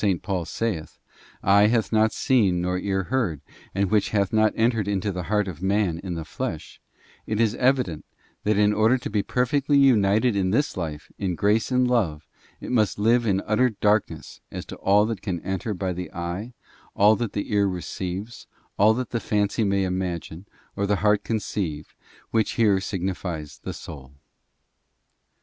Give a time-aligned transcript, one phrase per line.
[0.23, 0.97] Paul saith,
[1.43, 3.39] eye hath not seen nor ear heard,
[3.75, 6.81] and which hath not entered into the heart of manin the flesh,
[7.27, 8.03] it is evident,
[8.43, 12.27] that in order to be perfectly united in this life in grace and love,
[12.59, 16.53] it must live in utter darkness as to all that can enter by the eye,
[16.95, 18.47] all that the ear receives,
[18.79, 21.93] all that the fancy may imagine, or the heart conceive,
[22.31, 24.15] which here signifies the soul.